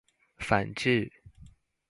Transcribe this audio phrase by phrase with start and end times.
[0.41, 1.11] 反智